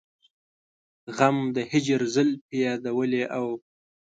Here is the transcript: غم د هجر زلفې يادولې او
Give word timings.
غم 1.15 1.37
د 1.55 1.57
هجر 1.71 2.01
زلفې 2.15 2.57
يادولې 2.67 3.23
او 3.37 3.45